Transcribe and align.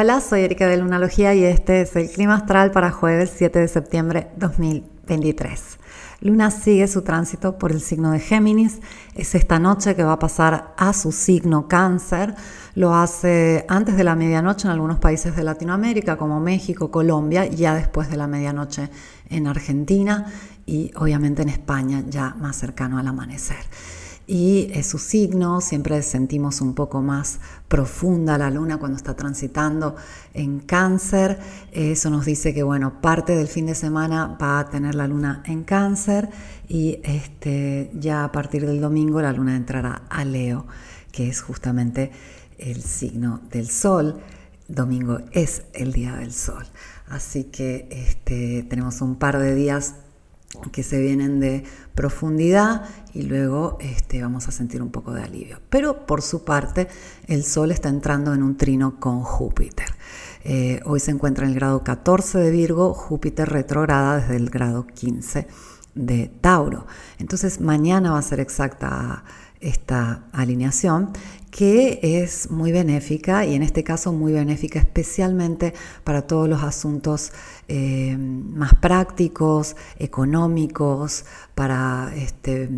Hola, 0.00 0.20
soy 0.20 0.42
Erika 0.42 0.68
de 0.68 0.76
Lunalogía 0.76 1.34
y 1.34 1.42
este 1.42 1.80
es 1.80 1.96
el 1.96 2.08
clima 2.08 2.36
astral 2.36 2.70
para 2.70 2.92
jueves 2.92 3.32
7 3.36 3.58
de 3.58 3.66
septiembre 3.66 4.28
2023. 4.36 5.60
Luna 6.20 6.52
sigue 6.52 6.86
su 6.86 7.02
tránsito 7.02 7.58
por 7.58 7.72
el 7.72 7.80
signo 7.80 8.12
de 8.12 8.20
Géminis. 8.20 8.78
Es 9.16 9.34
esta 9.34 9.58
noche 9.58 9.96
que 9.96 10.04
va 10.04 10.12
a 10.12 10.18
pasar 10.20 10.72
a 10.76 10.92
su 10.92 11.10
signo 11.10 11.66
cáncer. 11.66 12.36
Lo 12.76 12.94
hace 12.94 13.66
antes 13.68 13.96
de 13.96 14.04
la 14.04 14.14
medianoche 14.14 14.68
en 14.68 14.72
algunos 14.72 15.00
países 15.00 15.34
de 15.34 15.42
Latinoamérica 15.42 16.16
como 16.16 16.38
México, 16.38 16.92
Colombia, 16.92 17.46
ya 17.46 17.74
después 17.74 18.08
de 18.08 18.18
la 18.18 18.28
medianoche 18.28 18.90
en 19.30 19.48
Argentina 19.48 20.26
y 20.64 20.92
obviamente 20.94 21.42
en 21.42 21.48
España 21.48 22.04
ya 22.08 22.36
más 22.38 22.54
cercano 22.54 22.98
al 22.98 23.08
amanecer 23.08 23.56
y 24.30 24.70
es 24.74 24.86
su 24.86 24.98
signo, 24.98 25.62
siempre 25.62 26.02
sentimos 26.02 26.60
un 26.60 26.74
poco 26.74 27.00
más 27.00 27.40
profunda 27.66 28.36
la 28.36 28.50
luna 28.50 28.76
cuando 28.76 28.98
está 28.98 29.16
transitando 29.16 29.96
en 30.34 30.60
cáncer, 30.60 31.38
eso 31.72 32.10
nos 32.10 32.26
dice 32.26 32.52
que 32.52 32.62
bueno, 32.62 33.00
parte 33.00 33.34
del 33.34 33.48
fin 33.48 33.64
de 33.64 33.74
semana 33.74 34.36
va 34.40 34.60
a 34.60 34.68
tener 34.68 34.94
la 34.94 35.08
luna 35.08 35.42
en 35.46 35.64
cáncer 35.64 36.28
y 36.68 37.00
este, 37.04 37.90
ya 37.94 38.22
a 38.24 38.30
partir 38.30 38.66
del 38.66 38.82
domingo 38.82 39.22
la 39.22 39.32
luna 39.32 39.56
entrará 39.56 40.02
a 40.10 40.26
Leo, 40.26 40.66
que 41.10 41.30
es 41.30 41.40
justamente 41.40 42.12
el 42.58 42.82
signo 42.82 43.40
del 43.50 43.70
sol. 43.70 44.20
Domingo 44.68 45.20
es 45.32 45.62
el 45.72 45.92
día 45.94 46.16
del 46.16 46.34
sol. 46.34 46.66
Así 47.08 47.44
que 47.44 47.88
este, 47.90 48.62
tenemos 48.68 49.00
un 49.00 49.16
par 49.16 49.38
de 49.38 49.54
días 49.54 49.94
que 50.72 50.82
se 50.82 51.00
vienen 51.00 51.40
de 51.40 51.64
profundidad 51.94 52.84
y 53.12 53.22
luego 53.22 53.76
este, 53.80 54.22
vamos 54.22 54.48
a 54.48 54.52
sentir 54.52 54.82
un 54.82 54.90
poco 54.90 55.12
de 55.12 55.22
alivio. 55.22 55.60
Pero 55.68 56.06
por 56.06 56.22
su 56.22 56.44
parte, 56.44 56.88
el 57.26 57.44
Sol 57.44 57.70
está 57.70 57.88
entrando 57.88 58.32
en 58.34 58.42
un 58.42 58.56
trino 58.56 58.98
con 58.98 59.22
Júpiter. 59.22 59.88
Eh, 60.44 60.80
hoy 60.84 61.00
se 61.00 61.10
encuentra 61.10 61.44
en 61.44 61.50
el 61.50 61.56
grado 61.56 61.82
14 61.82 62.38
de 62.38 62.50
Virgo, 62.50 62.94
Júpiter 62.94 63.48
retrograda 63.48 64.20
desde 64.20 64.36
el 64.36 64.50
grado 64.50 64.86
15 64.86 65.46
de 65.94 66.30
Tauro. 66.40 66.86
Entonces 67.18 67.60
mañana 67.60 68.12
va 68.12 68.18
a 68.18 68.22
ser 68.22 68.40
exacta 68.40 69.24
esta 69.60 70.24
alineación 70.32 71.12
que 71.50 71.98
es 72.02 72.50
muy 72.50 72.72
benéfica 72.72 73.44
y 73.44 73.54
en 73.54 73.62
este 73.62 73.82
caso 73.82 74.12
muy 74.12 74.32
benéfica 74.32 74.78
especialmente 74.78 75.74
para 76.04 76.22
todos 76.22 76.48
los 76.48 76.62
asuntos 76.62 77.32
eh, 77.68 78.16
más 78.18 78.74
prácticos, 78.74 79.76
económicos, 79.98 81.24
para 81.54 82.12
este, 82.14 82.68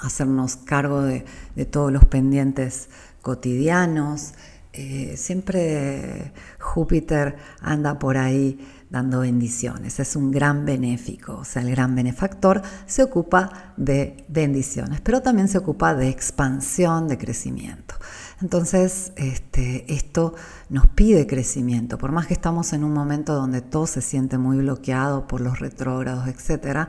hacernos 0.00 0.56
cargo 0.56 1.02
de, 1.02 1.24
todos 1.70 1.92
los 1.92 2.04
pendientes 2.06 2.88
cotidianos. 3.22 4.32
Eh, 4.72 5.14
siempre 5.16 6.32
Júpiter 6.60 7.36
anda 7.60 7.98
por 7.98 8.16
ahí 8.16 8.58
dando 8.90 9.20
bendiciones. 9.20 10.00
Es 10.00 10.16
un 10.16 10.30
gran 10.30 10.64
benéfico, 10.64 11.38
o 11.38 11.44
sea, 11.44 11.62
el 11.62 11.70
gran 11.70 11.94
benefactor 11.94 12.60
se 12.86 13.02
ocupa 13.02 13.72
de 13.76 14.24
bendiciones, 14.28 15.00
pero 15.00 15.22
también 15.22 15.48
se 15.48 15.58
ocupa 15.58 15.94
de 15.94 16.08
expansión, 16.08 17.08
de 17.08 17.16
crecimiento. 17.16 17.94
Entonces, 18.42 19.12
este, 19.16 19.92
esto 19.92 20.34
nos 20.70 20.86
pide 20.88 21.26
crecimiento, 21.26 21.98
por 21.98 22.10
más 22.10 22.26
que 22.26 22.34
estamos 22.34 22.72
en 22.72 22.84
un 22.84 22.92
momento 22.92 23.34
donde 23.34 23.60
todo 23.60 23.86
se 23.86 24.00
siente 24.00 24.38
muy 24.38 24.58
bloqueado 24.58 25.26
por 25.28 25.42
los 25.42 25.58
retrógrados, 25.60 26.26
etc. 26.26 26.88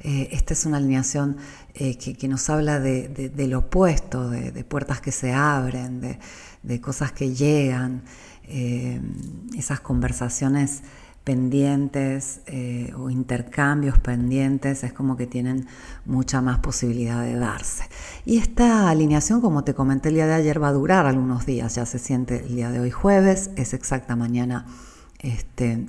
Eh, 0.00 0.28
esta 0.30 0.54
es 0.54 0.64
una 0.64 0.76
alineación 0.76 1.36
eh, 1.74 1.96
que, 1.96 2.28
nos 2.28 2.48
habla 2.50 2.78
de, 2.78 3.08
del 3.08 3.54
opuesto, 3.54 4.30
de, 4.30 4.64
puertas 4.64 5.00
que 5.00 5.10
se 5.10 5.32
abren, 5.32 6.00
de, 6.62 6.80
cosas 6.80 7.12
que 7.12 7.34
llegan, 7.34 8.04
eh, 8.54 9.00
esas 9.56 9.80
conversaciones 9.80 10.82
pendientes 11.24 12.40
eh, 12.46 12.92
o 12.98 13.08
intercambios 13.08 13.98
pendientes, 13.98 14.84
es 14.84 14.92
como 14.92 15.16
que 15.16 15.26
tienen 15.26 15.66
mucha 16.04 16.42
más 16.42 16.58
posibilidad 16.58 17.22
de 17.22 17.36
darse. 17.36 17.84
Y 18.26 18.38
esta 18.38 18.90
alineación, 18.90 19.40
como 19.40 19.64
te 19.64 19.72
comenté 19.72 20.10
el 20.10 20.16
día 20.16 20.26
de 20.26 20.34
ayer, 20.34 20.62
va 20.62 20.68
a 20.68 20.72
durar 20.72 21.06
algunos 21.06 21.46
días, 21.46 21.76
ya 21.76 21.86
se 21.86 21.98
siente 21.98 22.44
el 22.44 22.56
día 22.56 22.70
de 22.70 22.80
hoy 22.80 22.90
jueves, 22.90 23.50
es 23.56 23.72
exacta 23.72 24.16
mañana 24.16 24.66
este, 25.20 25.86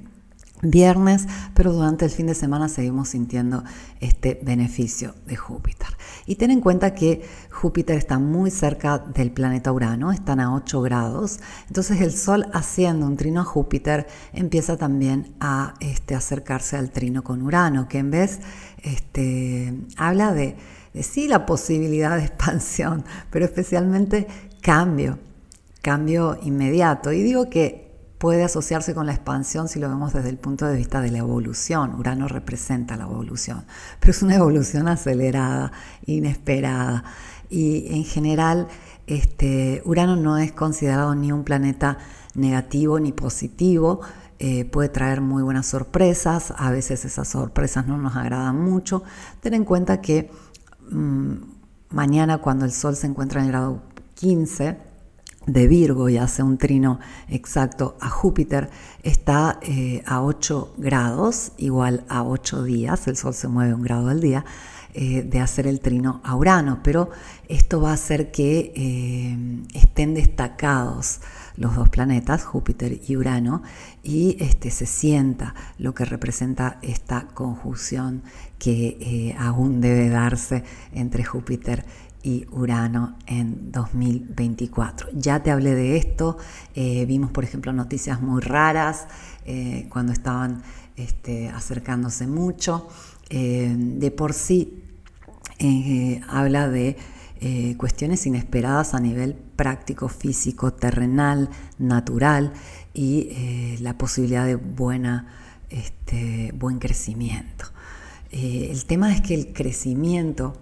viernes, 0.63 1.27
pero 1.53 1.73
durante 1.73 2.05
el 2.05 2.11
fin 2.11 2.27
de 2.27 2.35
semana 2.35 2.69
seguimos 2.69 3.09
sintiendo 3.09 3.63
este 3.99 4.39
beneficio 4.43 5.13
de 5.25 5.35
Júpiter. 5.35 5.89
Y 6.25 6.35
ten 6.35 6.51
en 6.51 6.61
cuenta 6.61 6.95
que 6.95 7.27
Júpiter 7.51 7.97
está 7.97 8.17
muy 8.17 8.49
cerca 8.49 8.97
del 8.97 9.31
planeta 9.31 9.71
Urano, 9.71 10.11
están 10.11 10.39
a 10.39 10.55
8 10.55 10.81
grados, 10.81 11.39
entonces 11.67 12.01
el 12.01 12.13
Sol 12.13 12.47
haciendo 12.53 13.05
un 13.05 13.17
trino 13.17 13.41
a 13.41 13.45
Júpiter 13.45 14.07
empieza 14.31 14.77
también 14.77 15.35
a 15.39 15.73
este, 15.79 16.15
acercarse 16.15 16.77
al 16.77 16.91
trino 16.91 17.23
con 17.23 17.41
Urano, 17.41 17.87
que 17.87 17.99
en 17.99 18.11
vez 18.11 18.39
este, 18.81 19.73
habla 19.97 20.33
de, 20.33 20.55
de 20.93 21.03
sí 21.03 21.27
la 21.27 21.45
posibilidad 21.45 22.17
de 22.17 22.23
expansión, 22.23 23.03
pero 23.29 23.45
especialmente 23.45 24.27
cambio, 24.61 25.19
cambio 25.81 26.39
inmediato. 26.41 27.11
Y 27.11 27.21
digo 27.21 27.49
que 27.49 27.82
puede 28.23 28.45
asociarse 28.45 28.95
con 28.95 29.05
la 29.05 29.11
expansión 29.11 29.67
si 29.67 29.79
lo 29.79 29.89
vemos 29.89 30.13
desde 30.13 30.29
el 30.29 30.37
punto 30.37 30.65
de 30.65 30.77
vista 30.77 31.01
de 31.01 31.11
la 31.11 31.17
evolución. 31.17 31.93
Urano 31.95 32.29
representa 32.29 32.95
la 32.95 33.03
evolución, 33.03 33.65
pero 33.99 34.11
es 34.11 34.23
una 34.23 34.35
evolución 34.35 34.87
acelerada, 34.87 35.73
inesperada. 36.05 37.03
Y 37.49 37.93
en 37.93 38.05
general, 38.05 38.69
este, 39.07 39.81
Urano 39.83 40.15
no 40.15 40.37
es 40.37 40.53
considerado 40.53 41.13
ni 41.15 41.33
un 41.33 41.43
planeta 41.43 41.97
negativo 42.33 42.97
ni 42.97 43.11
positivo. 43.11 43.99
Eh, 44.39 44.63
puede 44.63 44.87
traer 44.87 45.19
muy 45.19 45.43
buenas 45.43 45.65
sorpresas, 45.65 46.53
a 46.55 46.71
veces 46.71 47.03
esas 47.03 47.27
sorpresas 47.27 47.87
no 47.87 47.97
nos 47.97 48.15
agradan 48.15 48.57
mucho. 48.57 49.03
Ten 49.41 49.53
en 49.53 49.65
cuenta 49.65 49.99
que 49.99 50.31
mm, 50.91 51.33
mañana 51.89 52.37
cuando 52.37 52.63
el 52.63 52.71
Sol 52.71 52.95
se 52.95 53.05
encuentra 53.05 53.41
en 53.41 53.47
el 53.47 53.51
grado 53.51 53.81
15, 54.15 54.92
de 55.45 55.67
Virgo 55.67 56.09
y 56.09 56.17
hace 56.17 56.43
un 56.43 56.57
trino 56.57 56.99
exacto 57.27 57.97
a 57.99 58.09
Júpiter, 58.09 58.69
está 59.03 59.59
eh, 59.61 60.01
a 60.05 60.21
8 60.21 60.75
grados, 60.77 61.51
igual 61.57 62.05
a 62.07 62.23
8 62.23 62.63
días, 62.63 63.07
el 63.07 63.17
Sol 63.17 63.33
se 63.33 63.47
mueve 63.47 63.73
un 63.73 63.81
grado 63.81 64.09
al 64.09 64.21
día, 64.21 64.45
eh, 64.95 65.23
de 65.23 65.39
hacer 65.39 65.65
el 65.65 65.79
trino 65.79 66.21
a 66.23 66.35
Urano, 66.35 66.81
pero 66.83 67.09
esto 67.47 67.81
va 67.81 67.91
a 67.91 67.93
hacer 67.93 68.31
que 68.31 68.71
eh, 68.75 69.63
estén 69.73 70.13
destacados 70.13 71.19
los 71.55 71.75
dos 71.75 71.89
planetas, 71.89 72.43
Júpiter 72.43 73.01
y 73.07 73.15
Urano, 73.15 73.63
y 74.03 74.37
este, 74.39 74.69
se 74.69 74.85
sienta 74.85 75.55
lo 75.77 75.93
que 75.93 76.05
representa 76.05 76.77
esta 76.81 77.27
conjunción 77.33 78.23
que 78.59 79.35
aún 79.37 79.81
debe 79.81 80.09
darse 80.09 80.63
entre 80.93 81.23
Júpiter 81.23 81.85
y 81.85 82.02
Urano 82.51 83.17
en 83.27 83.71
2024. 83.71 85.09
Ya 85.13 85.43
te 85.43 85.51
hablé 85.51 85.75
de 85.75 85.97
esto, 85.97 86.37
eh, 86.73 87.05
vimos 87.05 87.31
por 87.31 87.43
ejemplo 87.43 87.73
noticias 87.73 88.21
muy 88.21 88.41
raras 88.41 89.07
eh, 89.45 89.87
cuando 89.89 90.13
estaban 90.13 90.63
este, 90.95 91.49
acercándose 91.49 92.27
mucho. 92.27 92.87
Eh, 93.29 93.73
de 93.77 94.11
por 94.11 94.33
sí 94.33 94.79
habla 96.27 96.67
de 96.67 96.97
cuestiones 97.77 98.25
inesperadas 98.25 98.93
a 98.93 98.99
nivel 98.99 99.33
práctico, 99.33 100.07
físico, 100.09 100.73
terrenal, 100.73 101.49
natural 101.77 102.53
y 102.93 103.77
la 103.79 103.97
posibilidad 103.97 104.45
de 104.45 104.55
buena, 104.55 105.27
este, 105.69 106.53
buen 106.57 106.79
crecimiento. 106.79 107.65
el 108.31 108.85
tema 108.85 109.13
es 109.13 109.21
que 109.21 109.35
el 109.35 109.53
crecimiento 109.53 110.57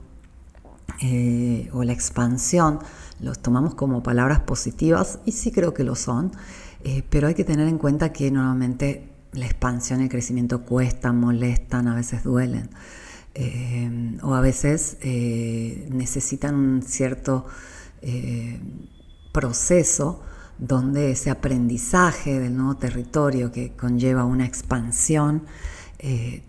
eh, 1.02 1.70
o 1.74 1.84
la 1.84 1.94
expansión 1.94 2.80
los 3.20 3.40
tomamos 3.40 3.76
como 3.76 4.04
palabras 4.04 4.40
positivas 4.42 5.20
y 5.26 5.32
sí 5.32 5.52
creo 5.52 5.74
que 5.74 5.84
lo 5.84 5.96
son, 5.96 6.32
eh, 6.84 7.04
pero 7.10 7.28
hay 7.28 7.36
que 7.36 7.44
tener 7.44 7.68
en 7.68 7.78
cuenta 7.78 8.12
que 8.12 8.32
normalmente 8.32 9.10
la 9.34 9.46
expansión 9.46 10.02
y 10.02 10.04
el 10.04 10.10
crecimiento 10.10 10.64
cuestan, 10.64 11.20
molestan, 11.20 11.88
a 11.88 11.96
veces 11.96 12.24
duelen. 12.24 12.70
Eh, 13.34 14.18
o 14.24 14.34
a 14.34 14.42
veces 14.42 14.98
necesitan 15.02 16.56
un 16.56 16.82
cierto 16.82 17.46
proceso 19.32 20.22
donde 20.58 21.12
ese 21.12 21.30
aprendizaje 21.30 22.40
del 22.40 22.58
nuevo 22.58 22.76
territorio 22.76 23.52
que 23.52 23.72
conlleva 23.72 24.26
una 24.26 24.46
expansión 24.46 25.44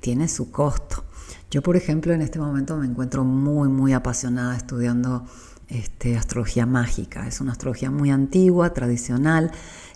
tiene 0.00 0.26
su 0.26 0.50
costo. 0.50 1.04
Yo, 1.50 1.62
por 1.62 1.76
ejemplo, 1.76 2.12
en 2.12 2.22
este 2.22 2.38
momento 2.38 2.76
me 2.76 2.86
encuentro 2.86 3.24
muy, 3.24 3.68
muy 3.68 3.92
apasionada 3.92 4.56
estudiando 4.56 5.26
este, 5.72 6.18
astrología 6.18 6.66
mágica. 6.66 7.26
Es 7.26 7.40
una 7.40 7.52
astrología 7.52 7.90
muy 7.90 8.10
antigua, 8.10 8.74
tradicional, 8.74 9.52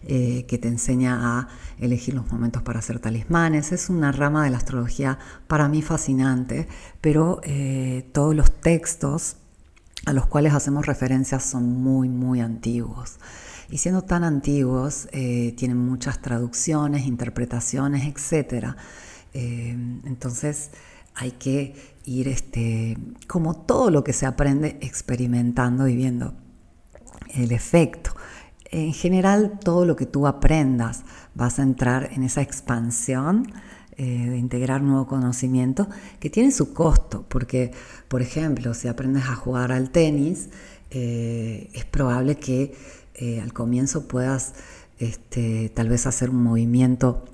eh, 0.07 0.47
que 0.49 0.57
te 0.57 0.69
enseña 0.69 1.19
a 1.39 1.49
elegir 1.79 2.15
los 2.15 2.31
momentos 2.33 2.63
para 2.63 2.79
hacer 2.79 2.99
talismanes. 2.99 3.73
Es 3.73 3.91
una 3.91 4.11
rama 4.11 4.45
de 4.45 4.51
la 4.51 4.57
astrología 4.57 5.19
para 5.47 5.69
mí 5.69 5.83
fascinante, 5.83 6.67
pero 7.03 7.41
eh, 7.45 8.09
todos 8.13 8.35
los 8.35 8.51
textos 8.53 9.37
a 10.07 10.15
los 10.15 10.27
cuales 10.27 10.55
hacemos 10.55 10.87
referencias 10.87 11.43
son 11.43 11.83
muy, 11.83 12.09
muy 12.09 12.41
antiguos. 12.41 13.19
y 13.69 13.79
siendo 13.79 14.03
tan 14.03 14.25
antiguos, 14.25 15.09
eh, 15.13 15.53
tienen 15.59 15.77
muchas 15.77 16.23
traducciones, 16.23 17.05
interpretaciones, 17.05 18.07
etc. 18.07 18.77
Entonces 19.35 20.71
hay 21.17 21.33
que 21.33 21.75
ir, 22.05 22.29
este, 22.29 22.97
como 23.27 23.57
todo 23.57 23.91
lo 23.91 24.05
que 24.05 24.13
se 24.13 24.27
aprende, 24.27 24.79
experimentando 24.81 25.89
y 25.89 25.97
viendo 25.97 26.35
el 27.35 27.53
efecto. 27.53 28.13
En 28.71 28.93
general, 28.93 29.59
todo 29.63 29.85
lo 29.85 29.97
que 29.97 30.07
tú 30.07 30.27
aprendas 30.27 31.03
vas 31.35 31.59
a 31.59 31.63
entrar 31.63 32.11
en 32.13 32.23
esa 32.23 32.43
expansión 32.43 33.53
eh, 33.97 34.29
de 34.29 34.37
integrar 34.37 34.83
nuevo 34.83 35.07
conocimiento 35.07 35.89
que 36.21 36.29
tiene 36.29 36.53
su 36.53 36.75
costo, 36.75 37.25
porque, 37.29 37.73
por 38.09 38.21
ejemplo, 38.21 38.75
si 38.75 38.89
aprendes 38.89 39.25
a 39.25 39.35
jugar 39.35 39.73
al 39.73 39.91
tenis, 39.91 40.51
eh, 40.91 41.71
es 41.73 41.85
probable 41.87 42.37
que 42.37 42.75
eh, 43.15 43.41
al 43.41 43.53
comienzo 43.53 44.07
puedas 44.07 44.55
este, 44.99 45.71
tal 45.71 45.89
vez 45.89 46.07
hacer 46.07 46.31
un 46.31 46.43
movimiento 46.43 47.25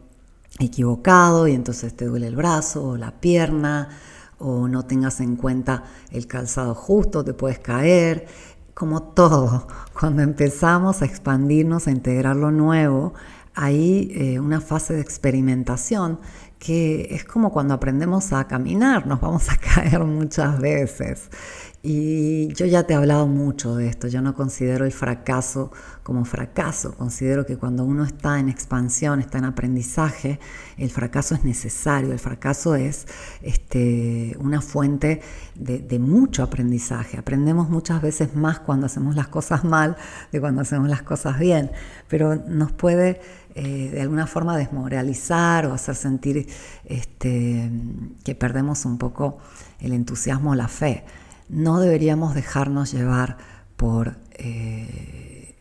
equivocado 0.58 1.48
y 1.48 1.52
entonces 1.52 1.94
te 1.96 2.06
duele 2.06 2.26
el 2.26 2.36
brazo 2.36 2.84
o 2.84 2.96
la 2.96 3.20
pierna 3.20 3.88
o 4.38 4.68
no 4.68 4.84
tengas 4.84 5.20
en 5.20 5.36
cuenta 5.36 5.84
el 6.10 6.26
calzado 6.26 6.74
justo, 6.74 7.24
te 7.24 7.34
puedes 7.34 7.58
caer. 7.58 8.26
Como 8.74 9.02
todo, 9.02 9.66
cuando 9.98 10.22
empezamos 10.22 11.02
a 11.02 11.04
expandirnos, 11.04 11.86
a 11.86 11.90
integrar 11.90 12.36
lo 12.36 12.50
nuevo, 12.50 13.14
hay 13.54 14.38
una 14.38 14.60
fase 14.62 14.94
de 14.94 15.02
experimentación 15.02 16.18
que 16.62 17.08
es 17.10 17.24
como 17.24 17.50
cuando 17.50 17.74
aprendemos 17.74 18.32
a 18.32 18.46
caminar, 18.46 19.04
nos 19.08 19.20
vamos 19.20 19.50
a 19.50 19.56
caer 19.74 20.04
muchas 20.04 20.60
veces. 20.60 21.28
Y 21.82 22.54
yo 22.54 22.66
ya 22.66 22.84
te 22.84 22.92
he 22.92 22.96
hablado 22.96 23.26
mucho 23.26 23.74
de 23.74 23.88
esto, 23.88 24.06
yo 24.06 24.22
no 24.22 24.36
considero 24.36 24.84
el 24.84 24.92
fracaso 24.92 25.72
como 26.04 26.24
fracaso, 26.24 26.94
considero 26.96 27.44
que 27.44 27.56
cuando 27.56 27.84
uno 27.84 28.04
está 28.04 28.38
en 28.38 28.48
expansión, 28.48 29.18
está 29.18 29.38
en 29.38 29.46
aprendizaje, 29.46 30.38
el 30.78 30.90
fracaso 30.90 31.34
es 31.34 31.42
necesario, 31.42 32.12
el 32.12 32.20
fracaso 32.20 32.76
es 32.76 33.08
este, 33.42 34.36
una 34.38 34.60
fuente 34.60 35.20
de, 35.56 35.98
mucho 35.98 36.44
aprendizaje. 36.44 37.18
Aprendemos 37.18 37.68
muchas 37.68 38.00
veces 38.00 38.36
más 38.36 38.60
cuando 38.60 38.86
hacemos 38.86 39.16
las 39.16 39.26
cosas 39.26 39.64
mal 39.64 39.96
de 40.30 40.40
cuando 40.40 40.62
hacemos 40.62 40.88
las 40.88 41.02
cosas 41.02 41.40
bien, 41.40 41.72
pero 42.06 42.36
nos 42.36 42.70
puede 42.70 43.20
eh, 43.54 43.90
de 43.92 44.00
alguna 44.00 44.26
forma 44.26 44.56
desmoralizar 44.56 45.66
o 45.66 45.74
hacer 45.74 45.94
sentir 45.94 46.46
este, 46.84 47.70
que 48.24 48.34
perdemos 48.34 48.84
un 48.84 48.98
poco 48.98 49.38
el 49.80 49.92
entusiasmo 49.92 50.52
o 50.52 50.54
la 50.54 50.68
fe. 50.68 51.04
No 51.48 51.80
deberíamos 51.80 52.34
dejarnos 52.34 52.92
llevar 52.92 53.36
por 53.76 54.16
eh, 54.32 55.54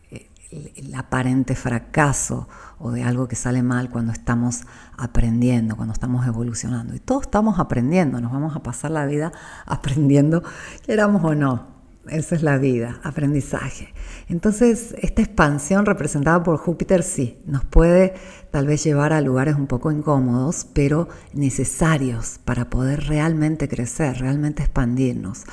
el, 0.52 0.94
aparente 0.96 1.56
fracaso 1.56 2.48
o 2.80 2.92
de 2.92 3.04
algo 3.04 3.28
que 3.28 3.36
sale 3.36 3.64
mal 3.64 3.90
cuando 3.90 4.12
estamos 4.12 4.62
aprendiendo, 4.98 5.76
cuando 5.76 5.94
estamos 5.94 6.26
evolucionando. 6.28 6.96
Y 6.96 7.00
todos 7.00 7.24
estamos 7.24 7.60
aprendiendo, 7.60 8.22
nos 8.22 8.32
vamos 8.32 8.56
a 8.56 8.64
pasar 8.64 8.92
la 8.92 9.06
vida 9.06 9.32
aprendiendo, 9.66 10.44
queramos 10.86 11.24
o 11.24 11.36
no. 11.36 11.81
Esa 12.08 12.36
es 12.36 12.42
la 12.42 12.58
vida, 12.58 13.00
aprendizaje. 13.04 13.94
Entonces, 14.28 14.96
esta 15.00 15.22
expansión 15.22 15.86
representada 15.86 16.42
por 16.42 16.58
Júpiter 16.58 17.04
sí, 17.04 17.38
nos 17.46 17.64
puede 17.64 18.16
tal 18.50 18.66
vez 18.66 18.84
llevar 18.84 19.14
a 19.14 19.22
lugares 19.22 19.56
un 19.56 19.68
poco 19.68 19.92
incómodos, 19.92 20.66
pero 20.74 21.10
necesarios 21.34 22.40
para 22.44 22.70
poder 22.72 23.08
realmente 23.08 23.68
crecer, 23.68 24.18
realmente 24.18 24.64
expandirnos. 24.64 25.44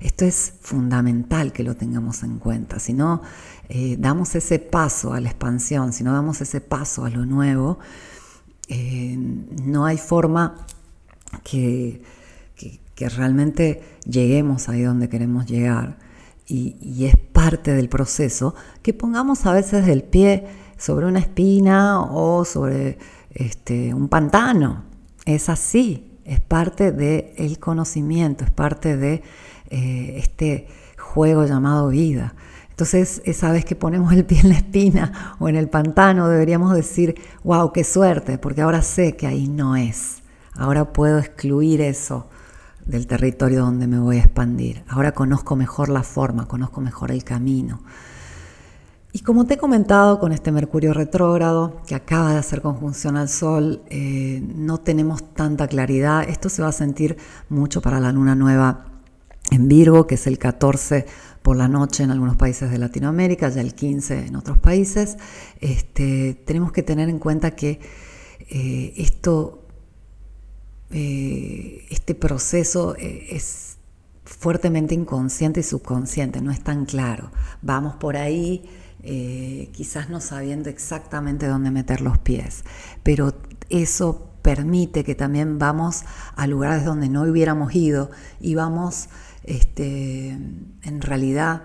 Esto 0.00 0.24
es 0.24 0.54
fundamental 0.62 1.52
que 1.52 1.62
lo 1.62 1.76
tengamos 1.76 2.22
en 2.22 2.38
cuenta. 2.38 2.78
Si 2.78 2.94
no 2.94 3.20
eh, 3.68 3.96
damos 3.98 4.34
ese 4.34 4.58
paso 4.58 5.12
a 5.12 5.20
la 5.20 5.28
expansión, 5.28 5.92
si 5.92 6.04
no 6.04 6.12
damos 6.12 6.40
ese 6.40 6.62
paso 6.62 7.04
a 7.04 7.10
lo 7.10 7.26
nuevo, 7.26 7.78
eh, 8.68 9.16
no 9.16 9.84
hay 9.84 9.98
forma 9.98 10.54
que 11.44 12.00
que 12.98 13.08
realmente 13.08 13.80
lleguemos 14.04 14.68
ahí 14.68 14.82
donde 14.82 15.08
queremos 15.08 15.46
llegar 15.46 15.98
y, 16.48 17.04
es 17.04 17.16
parte 17.16 17.72
del 17.72 17.88
proceso 17.88 18.56
que 18.82 18.92
pongamos 18.92 19.46
a 19.46 19.52
veces 19.52 19.86
el 19.86 20.02
pie 20.02 20.48
sobre 20.76 21.06
una 21.06 21.20
espina 21.20 22.00
o 22.00 22.44
sobre 22.44 22.98
este, 23.30 23.94
un 23.94 24.08
pantano. 24.08 24.82
Es 25.26 25.48
así, 25.48 26.18
es 26.24 26.40
parte 26.40 26.90
del 26.90 27.60
conocimiento, 27.60 28.44
es 28.44 28.50
parte 28.50 28.96
de 28.96 29.22
eh, 29.70 30.14
este 30.16 30.66
juego 30.98 31.44
llamado 31.46 31.90
vida. 31.90 32.34
Entonces, 32.70 33.22
esa 33.24 33.52
vez 33.52 33.64
que 33.64 33.76
ponemos 33.76 34.12
el 34.12 34.24
pie 34.24 34.40
en 34.40 34.48
la 34.48 34.56
espina 34.56 35.36
o 35.38 35.48
en 35.48 35.54
el 35.54 35.68
pantano, 35.68 36.28
deberíamos 36.28 36.74
decir, 36.74 37.14
wow, 37.44 37.72
qué 37.72 37.84
suerte, 37.84 38.38
porque 38.38 38.62
ahora 38.62 38.82
sé 38.82 39.14
que 39.14 39.28
ahí 39.28 39.46
no 39.46 39.76
es. 39.76 40.16
Ahora 40.56 40.92
puedo 40.92 41.20
excluir 41.20 41.80
eso 41.80 42.28
del 42.88 43.06
territorio 43.06 43.60
donde 43.60 43.86
me 43.86 44.00
voy 44.00 44.16
a 44.16 44.20
expandir. 44.20 44.82
Ahora 44.88 45.12
conozco 45.12 45.54
mejor 45.54 45.90
la 45.90 46.02
forma, 46.02 46.48
conozco 46.48 46.80
mejor 46.80 47.12
el 47.12 47.22
camino. 47.22 47.80
Y 49.12 49.20
como 49.20 49.46
te 49.46 49.54
he 49.54 49.58
comentado 49.58 50.18
con 50.18 50.32
este 50.32 50.52
Mercurio 50.52 50.92
retrógrado 50.92 51.80
que 51.86 51.94
acaba 51.94 52.32
de 52.32 52.38
hacer 52.38 52.62
conjunción 52.62 53.16
al 53.16 53.28
Sol, 53.28 53.82
eh, 53.88 54.42
no 54.54 54.78
tenemos 54.78 55.34
tanta 55.34 55.68
claridad. 55.68 56.28
Esto 56.28 56.48
se 56.48 56.62
va 56.62 56.68
a 56.68 56.72
sentir 56.72 57.16
mucho 57.48 57.80
para 57.80 58.00
la 58.00 58.12
luna 58.12 58.34
nueva 58.34 58.86
en 59.50 59.68
Virgo, 59.68 60.06
que 60.06 60.16
es 60.16 60.26
el 60.26 60.38
14 60.38 61.06
por 61.42 61.56
la 61.56 61.68
noche 61.68 62.04
en 62.04 62.10
algunos 62.10 62.36
países 62.36 62.70
de 62.70 62.78
Latinoamérica, 62.78 63.48
ya 63.48 63.60
el 63.60 63.74
15 63.74 64.26
en 64.26 64.36
otros 64.36 64.58
países. 64.58 65.16
Este, 65.60 66.34
tenemos 66.44 66.72
que 66.72 66.82
tener 66.82 67.08
en 67.08 67.18
cuenta 67.18 67.52
que 67.52 67.80
eh, 68.50 68.92
esto 68.96 69.67
eh, 70.90 71.86
este 71.90 72.14
proceso 72.14 72.96
eh, 72.96 73.28
es 73.30 73.76
fuertemente 74.24 74.94
inconsciente 74.94 75.60
y 75.60 75.62
subconsciente, 75.62 76.40
no 76.40 76.50
es 76.50 76.62
tan 76.62 76.84
claro. 76.86 77.30
Vamos 77.62 77.96
por 77.96 78.16
ahí, 78.16 78.64
eh, 79.02 79.70
quizás 79.72 80.10
no 80.10 80.20
sabiendo 80.20 80.68
exactamente 80.68 81.46
dónde 81.46 81.70
meter 81.70 82.00
los 82.00 82.18
pies, 82.18 82.64
pero 83.02 83.34
eso 83.70 84.30
permite 84.42 85.04
que 85.04 85.14
también 85.14 85.58
vamos 85.58 86.04
a 86.36 86.46
lugares 86.46 86.84
donde 86.84 87.08
no 87.08 87.22
hubiéramos 87.22 87.74
ido 87.74 88.10
y 88.40 88.54
vamos 88.54 89.08
este, 89.44 90.30
en 90.30 91.00
realidad 91.00 91.62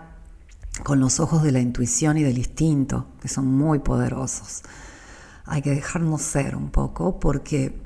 con 0.84 1.00
los 1.00 1.20
ojos 1.20 1.44
de 1.44 1.52
la 1.52 1.60
intuición 1.60 2.18
y 2.18 2.24
del 2.24 2.38
instinto, 2.38 3.08
que 3.22 3.28
son 3.28 3.46
muy 3.46 3.80
poderosos. 3.80 4.64
Hay 5.46 5.62
que 5.62 5.70
dejarnos 5.70 6.22
ser 6.22 6.56
un 6.56 6.72
poco 6.72 7.20
porque 7.20 7.84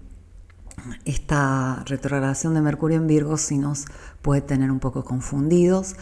esta 1.06 1.84
retrogradación 1.86 2.54
de 2.54 2.62
Mercurio 2.62 2.98
en 2.98 3.08
Virgo 3.08 3.38
sí 3.38 3.58
nos 3.58 3.86
puede 4.22 4.42
tener 4.42 4.72
un 4.72 4.80
poco 4.80 5.04
confundidos, 5.04 5.96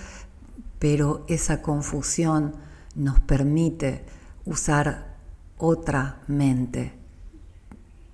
pero 0.80 1.26
esa 1.28 1.62
confusión 1.62 2.56
nos 2.96 3.20
permite 3.20 4.06
usar 4.46 5.16
otra 5.58 6.22
mente 6.28 6.94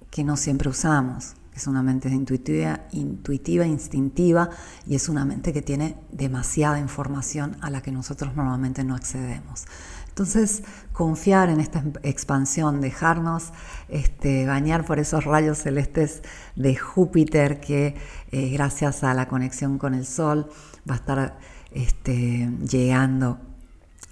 que 0.09 0.23
no 0.23 0.37
siempre 0.37 0.69
usamos, 0.69 1.35
es 1.55 1.67
una 1.67 1.83
mente 1.83 2.09
intuitiva, 2.09 2.81
intuitiva, 2.91 3.65
instintiva, 3.65 4.49
y 4.85 4.95
es 4.95 5.09
una 5.09 5.25
mente 5.25 5.53
que 5.53 5.61
tiene 5.61 5.97
demasiada 6.11 6.79
información 6.79 7.57
a 7.61 7.69
la 7.69 7.81
que 7.81 7.91
nosotros 7.91 8.35
normalmente 8.35 8.83
no 8.83 8.95
accedemos. 8.95 9.65
Entonces, 10.11 10.63
confiar 10.91 11.49
en 11.49 11.61
esta 11.61 11.85
expansión, 12.03 12.81
dejarnos 12.81 13.53
este, 13.87 14.45
bañar 14.45 14.85
por 14.85 14.99
esos 14.99 15.23
rayos 15.23 15.59
celestes 15.59 16.21
de 16.57 16.75
Júpiter 16.75 17.61
que 17.61 17.95
eh, 18.31 18.49
gracias 18.49 19.05
a 19.05 19.13
la 19.13 19.29
conexión 19.29 19.77
con 19.77 19.93
el 19.93 20.05
Sol 20.05 20.49
va 20.87 20.95
a 20.95 20.97
estar 20.97 21.39
este, 21.71 22.49
llegando 22.69 23.39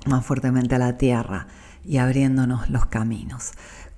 más 0.06 0.26
fuertemente 0.26 0.76
a 0.76 0.80
la 0.80 0.98
Tierra 0.98 1.48
y 1.84 1.98
abriéndonos 1.98 2.70
los 2.70 2.86
caminos. 2.86 3.52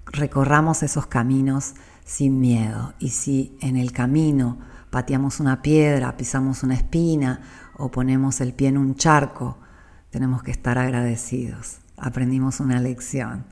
Recorramos 0.08 0.82
esos 0.82 1.06
caminos 1.06 1.76
sin 2.04 2.40
miedo 2.40 2.96
y 2.98 3.10
si 3.10 3.56
en 3.62 3.78
el 3.78 3.92
camino 3.92 4.58
pateamos 4.90 5.40
una 5.40 5.62
piedra, 5.62 6.18
pisamos 6.18 6.64
una 6.64 6.74
espina 6.74 7.42
o 7.78 7.92
ponemos 7.92 8.42
el 8.42 8.56
pie 8.56 8.70
en 8.70 8.80
un 8.80 8.96
charco, 8.96 9.60
tenemos 10.10 10.42
que 10.42 10.50
estar 10.50 10.80
agradecidos 10.80 11.78
aprendimos 12.02 12.60
una 12.60 12.80
lección 12.80 13.46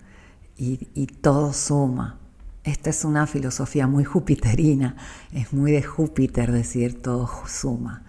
y, 0.58 1.08
todo 1.22 1.54
suma. 1.54 2.20
Esta 2.64 2.90
es 2.90 3.06
una 3.06 3.26
filosofía 3.28 3.88
muy 3.88 4.04
jupiterina, 4.04 4.98
es 5.32 5.54
muy 5.54 5.72
de 5.72 5.82
Júpiter 5.82 6.52
decir 6.52 7.02
todo 7.02 7.30
suma. 7.48 8.04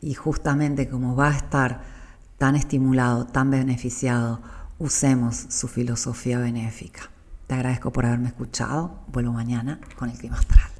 Y 0.00 0.14
justamente 0.14 0.88
como 0.88 1.16
va 1.16 1.30
a 1.30 1.36
estar 1.36 1.82
tan 2.36 2.54
estimulado, 2.54 3.26
tan 3.26 3.50
beneficiado, 3.50 4.40
usemos 4.78 5.46
su 5.48 5.66
filosofía 5.66 6.38
benéfica. 6.38 7.10
Te 7.48 7.54
agradezco 7.54 7.90
por 7.90 8.06
haberme 8.06 8.28
escuchado. 8.28 9.00
Vuelvo 9.12 9.32
mañana 9.32 9.80
con 9.96 10.10
el 10.10 10.18
clima 10.18 10.36
astral. 10.36 10.77